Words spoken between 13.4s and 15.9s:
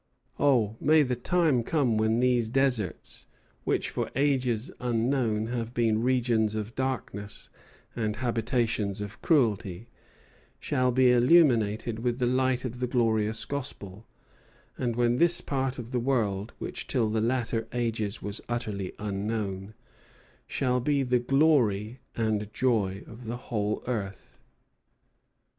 Gospel, and when this part